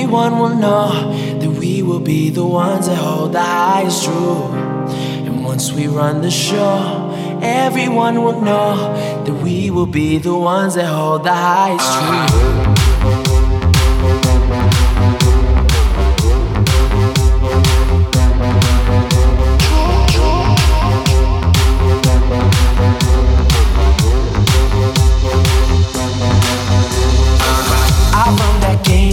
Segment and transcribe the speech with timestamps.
[0.00, 4.44] everyone will know that we will be the ones that hold the highest true.
[5.26, 8.76] And once we run the show, everyone will know
[9.24, 11.84] that we will be the ones that hold the highest
[12.64, 12.79] truth.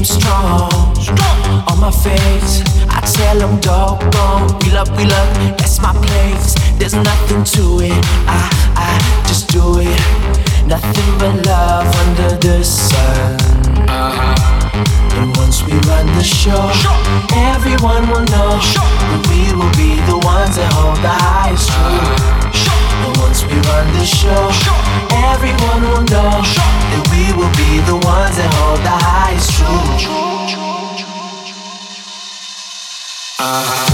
[0.07, 0.71] Strong,
[1.67, 2.63] on my face.
[2.89, 4.01] I tell them, dog,
[4.63, 6.55] we love, we love, that's my place.
[6.79, 8.05] There's nothing to it.
[8.27, 9.99] I, I just do it.
[10.65, 13.35] Nothing but love under the sun.
[13.89, 15.19] Uh-huh.
[15.19, 16.71] And once we run the show,
[17.35, 22.21] everyone will know that we will be the ones that hold the highest truth.
[22.21, 22.36] And
[23.27, 24.49] once we run the show,
[25.11, 26.31] everyone will know
[26.91, 30.07] that we will be the ones that hold the highest truth.
[33.39, 33.86] Uh-huh.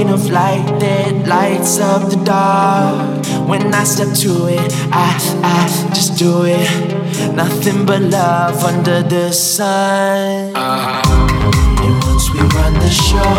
[0.00, 3.26] Rain of light that lights up the dark.
[3.48, 5.08] When I step to it, I,
[5.44, 7.34] I just do it.
[7.34, 10.56] Nothing but love under the sun.
[10.56, 13.32] And once we run the show,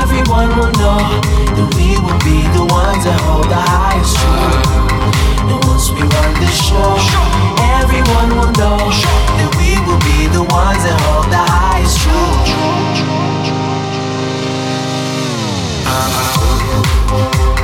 [0.00, 1.00] everyone will know
[1.56, 4.68] that we will be the ones that hold the highest truth.
[5.48, 6.90] And once we run the show,
[7.80, 8.80] everyone will know
[9.38, 13.29] that we will be the ones that hold the highest truth.
[16.00, 17.59] Bye.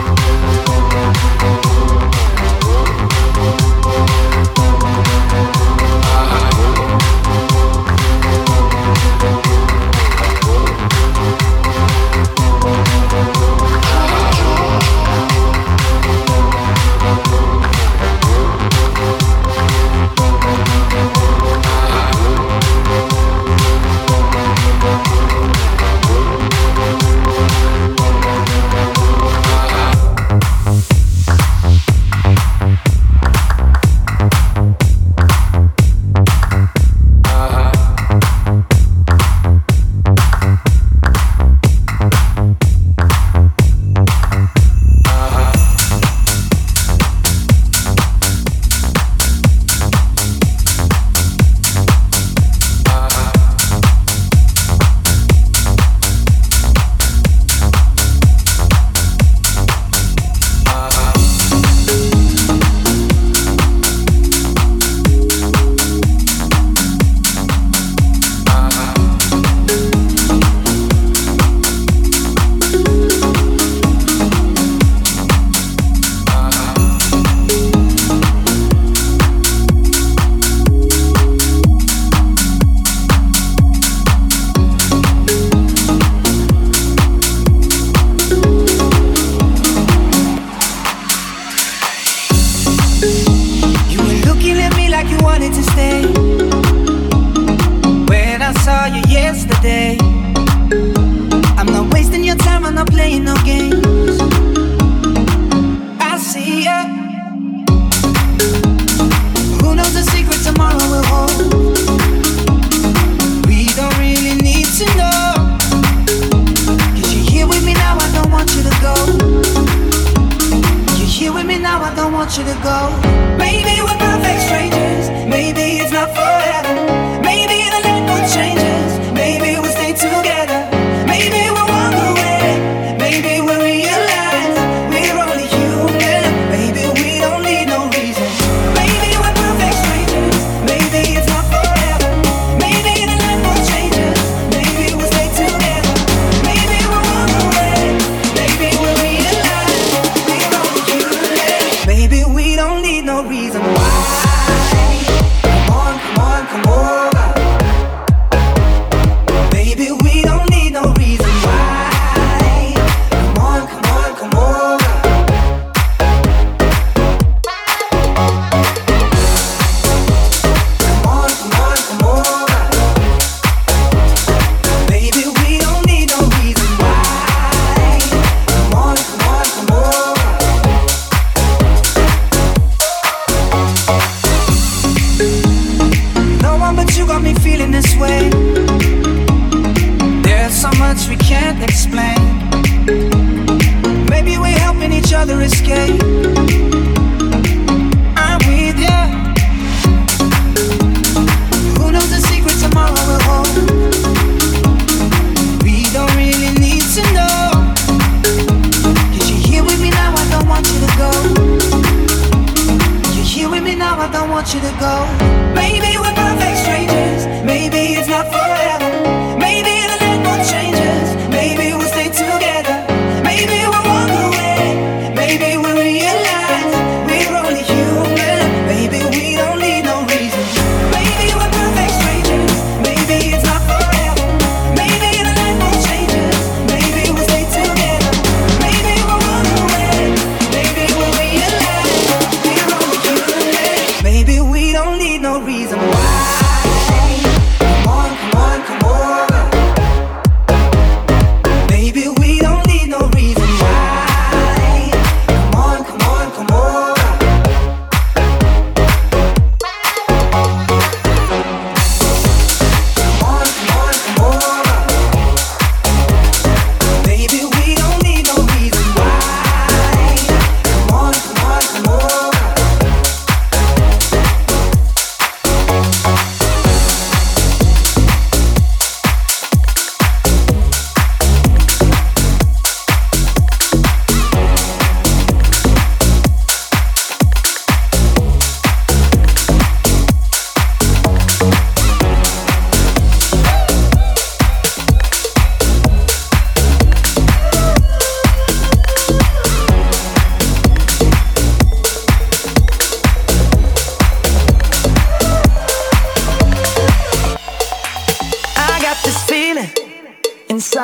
[195.68, 196.05] escape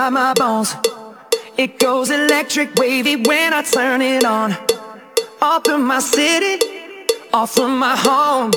[0.03, 0.75] inside my bones.
[1.57, 4.57] It goes electric wavy when I turn it on.
[5.41, 6.65] Off from my city,
[7.33, 8.51] off from my home.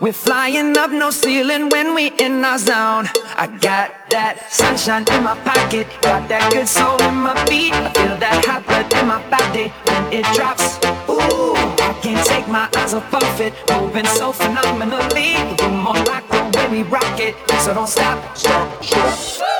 [0.00, 3.08] We're flying up no ceiling when we in our zone.
[3.36, 7.74] I got that sunshine in my pocket, got that good soul in my feet.
[7.74, 10.78] I feel that hot blood in my body when it drops.
[11.10, 11.54] Ooh,
[11.88, 15.36] I can't take my eyes off of it, moving so phenomenally.
[15.56, 18.36] The room on lock when we rock it, so don't stop.
[18.36, 19.59] Stop, stop.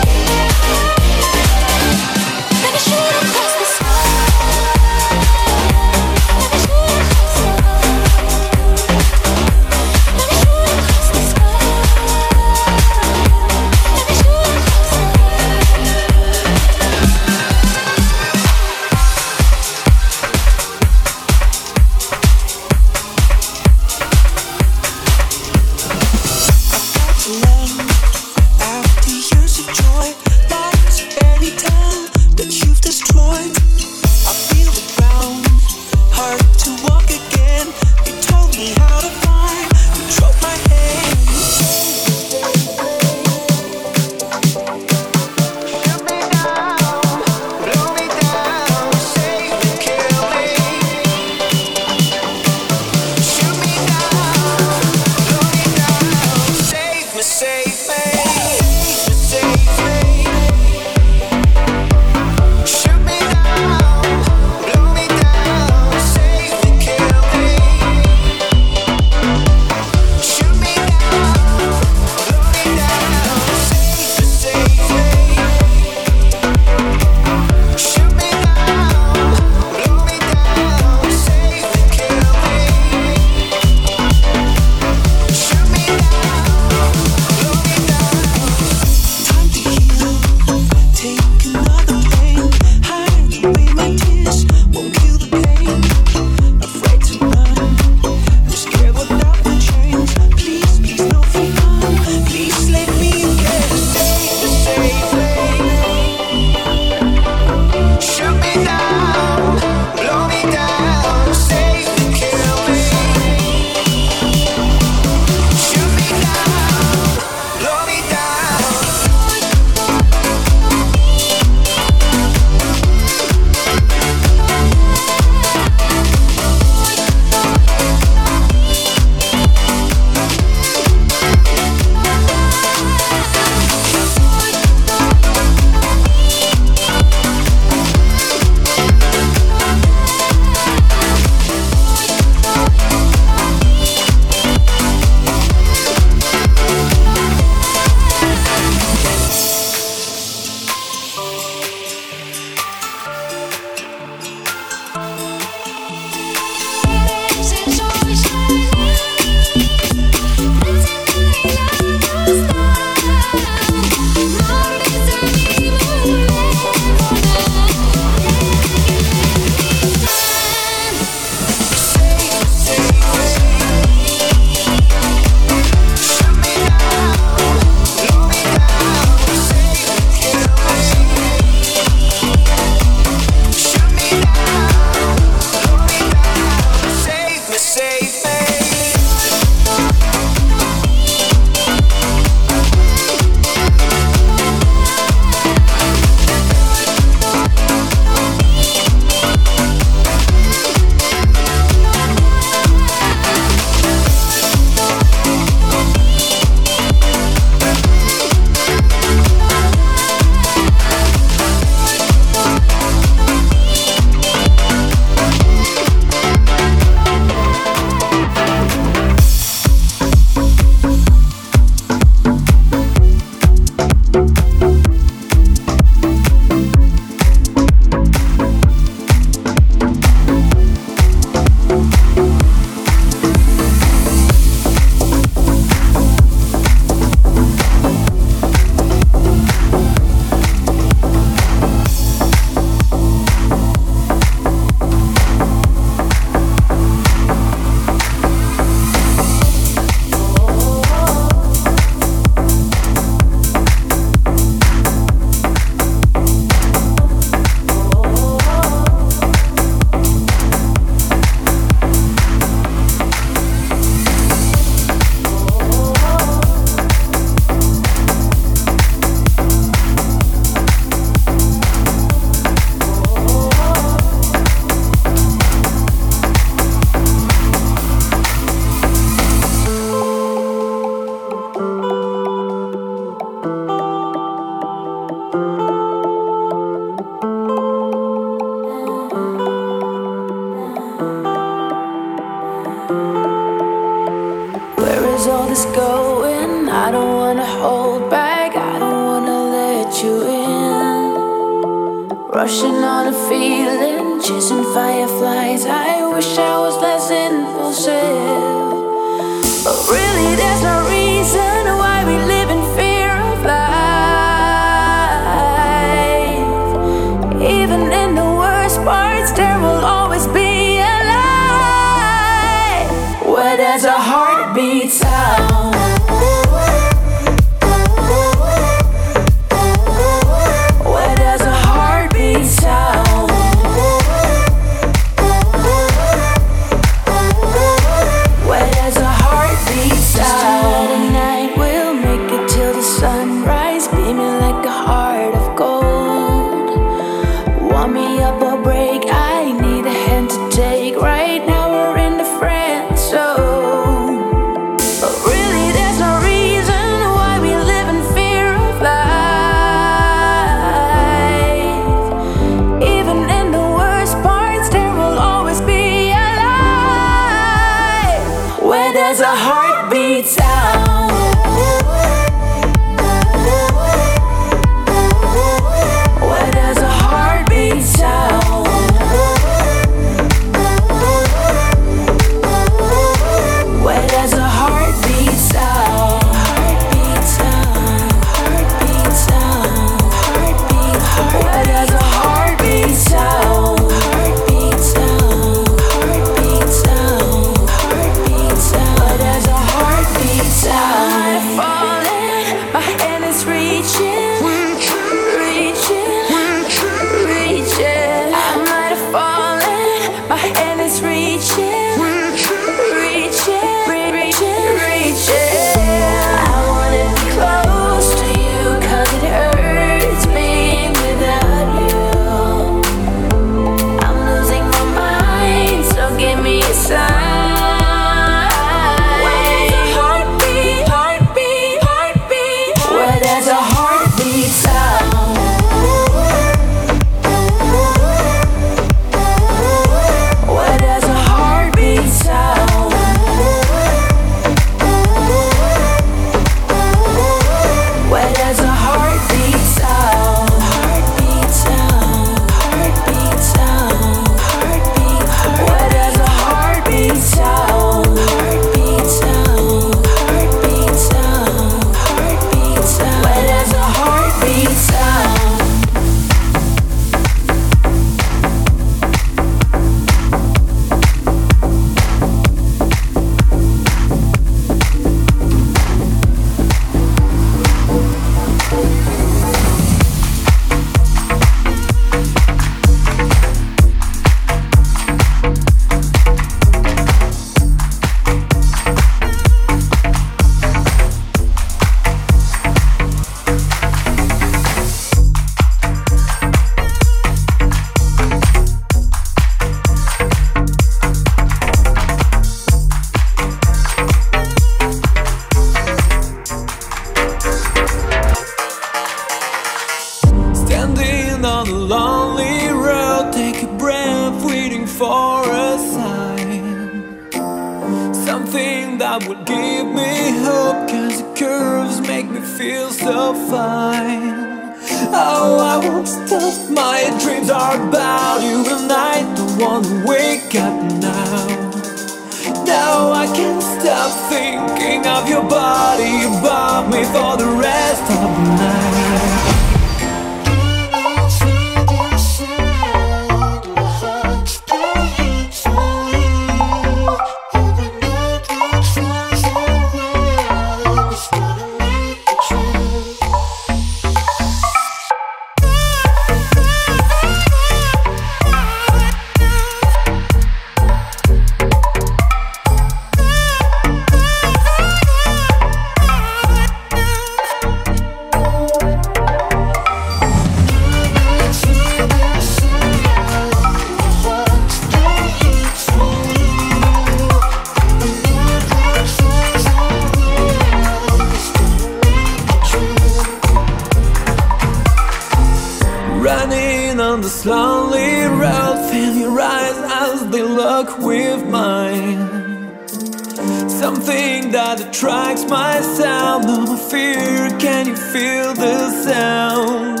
[595.04, 596.46] strikes my sound.
[596.46, 600.00] No more fear, can you feel the sound?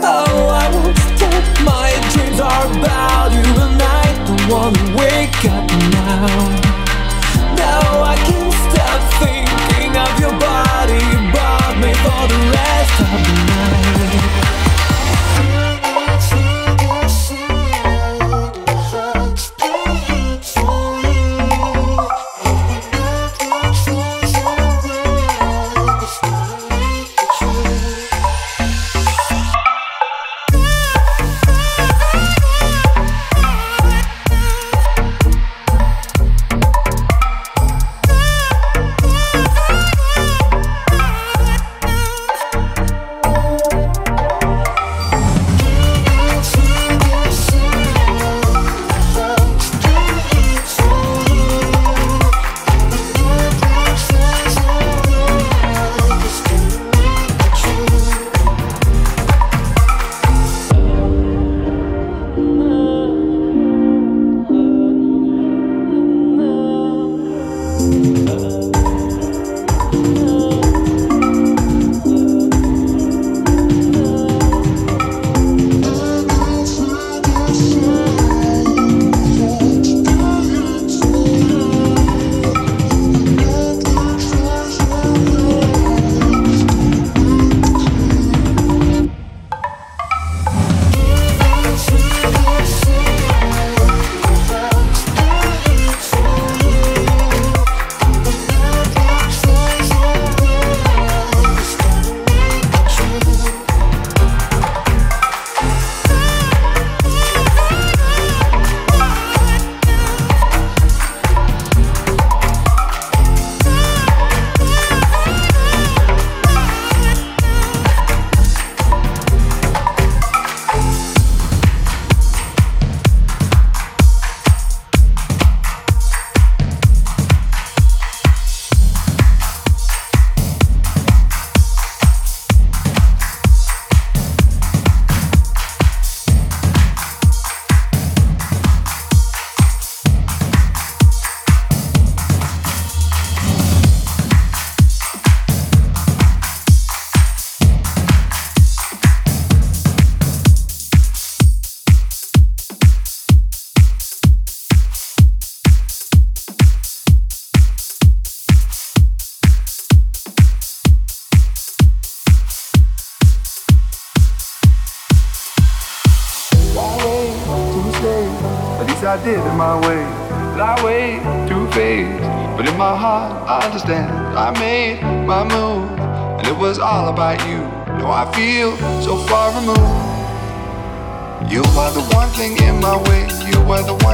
[0.00, 5.66] Oh, I won't stop, my dreams are about you, and I don't wanna wake up
[5.98, 6.28] now.
[7.64, 13.32] Now I can't stop thinking of your body above me for the rest of the
[13.34, 13.47] night.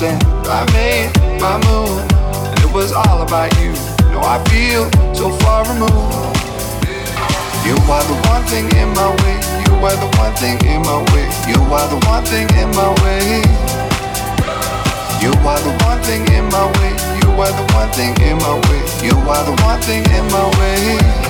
[0.00, 0.16] often,
[0.48, 2.00] I made my move,
[2.48, 3.72] and it was all about you.
[4.12, 6.40] No, I feel so far removed.
[7.64, 9.36] You are the one thing in my way.
[9.66, 11.28] You are the one thing in my way.
[11.48, 13.42] You are the one thing in my way.
[15.20, 16.92] You are the one thing in my way.
[17.20, 18.80] You are the one thing in my way.
[19.04, 21.29] You are the one thing in my way.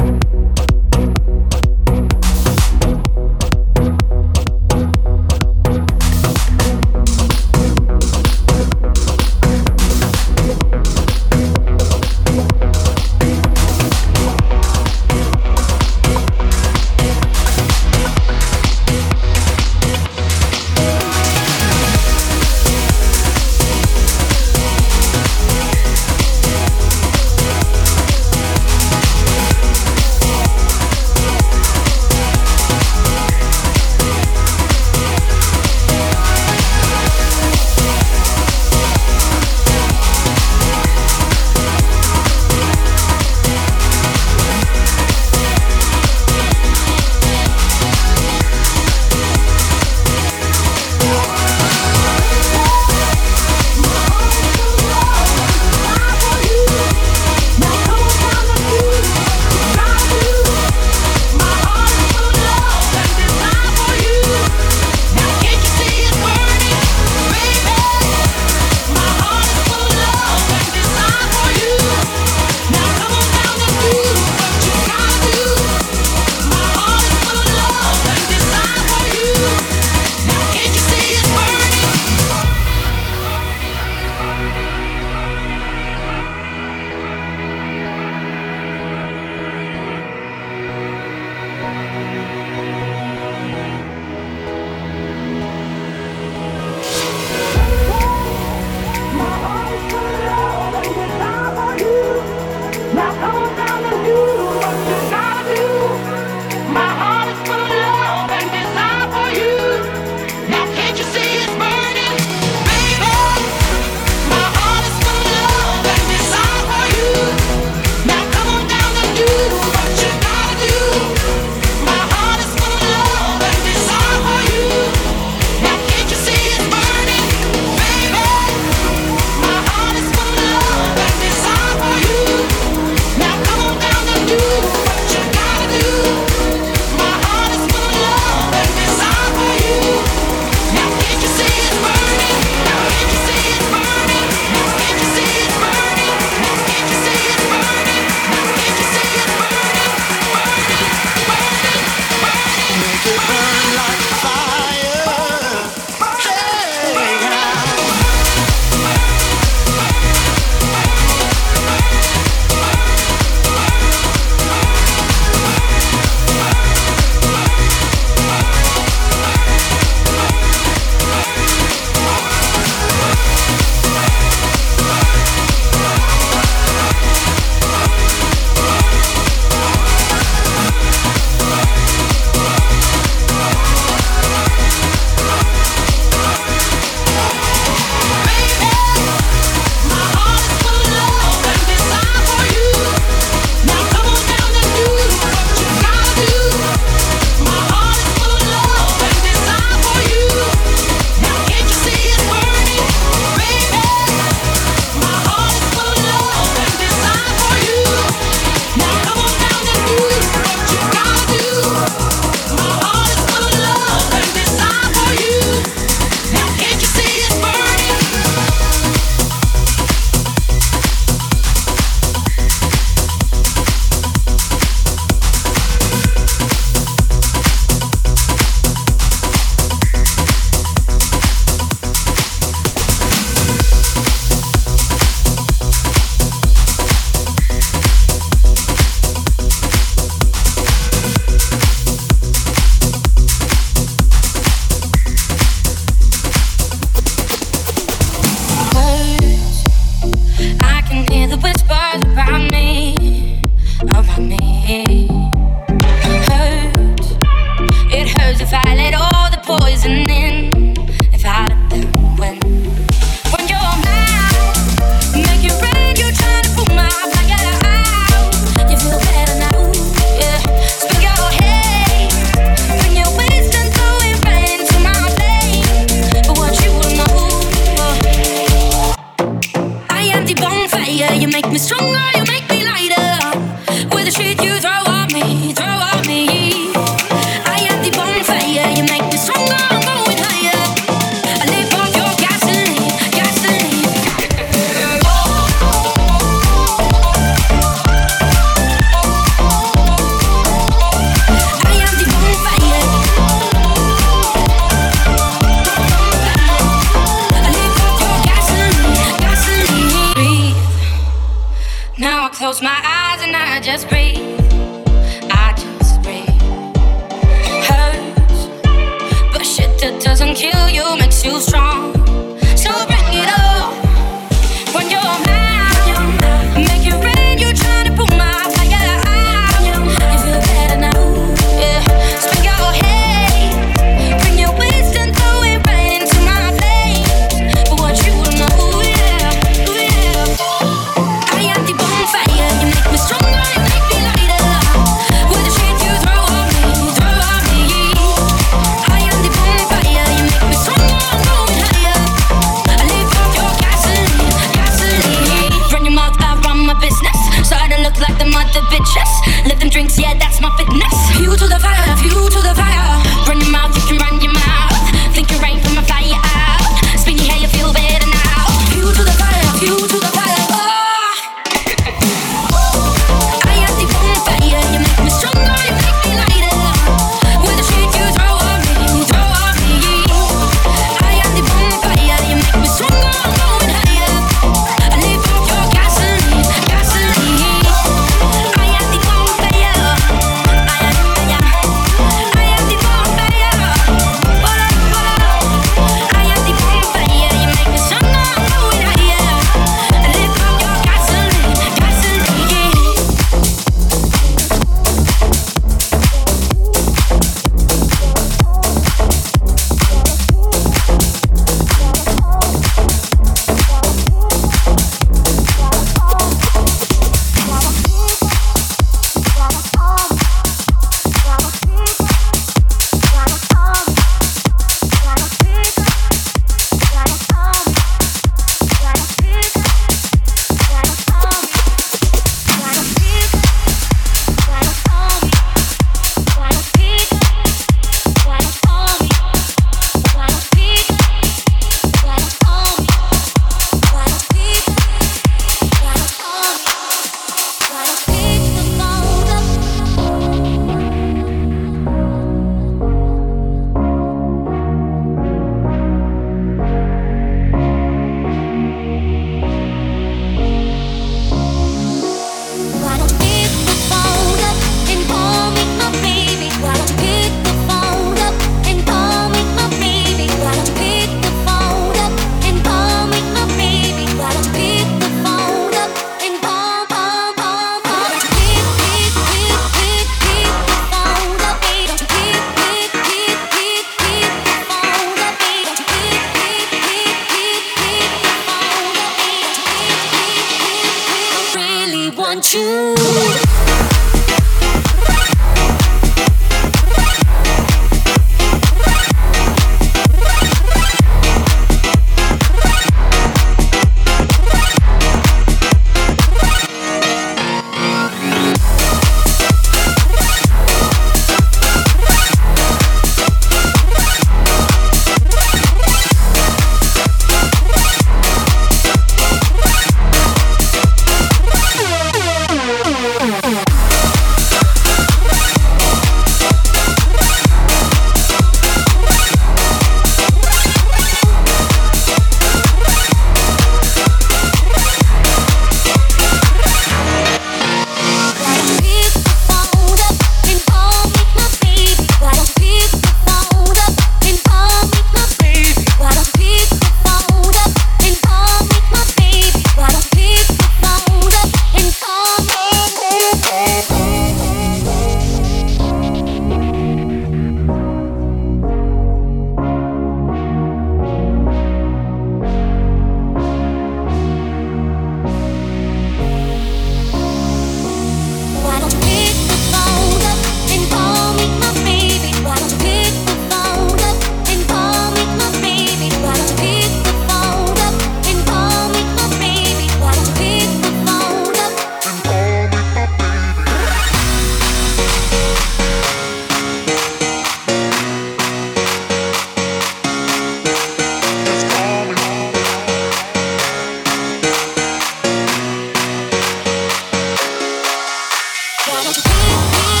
[599.41, 600.00] Why don't